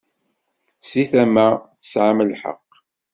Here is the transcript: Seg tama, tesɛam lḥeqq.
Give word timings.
Seg 0.89 1.05
tama, 1.11 1.47
tesɛam 1.79 2.19
lḥeqq. 2.29 2.71